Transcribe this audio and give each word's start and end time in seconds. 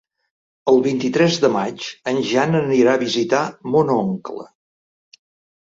El 0.71 0.79
vint-i-tres 0.87 1.37
de 1.43 1.51
maig 1.57 1.85
en 2.13 2.21
Jan 2.31 2.61
anirà 2.63 2.97
a 2.97 3.03
visitar 3.05 3.43
mon 3.77 3.93
oncle. 4.01 4.51